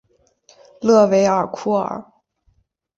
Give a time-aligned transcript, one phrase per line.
[0.81, 2.03] 勒韦尔库尔。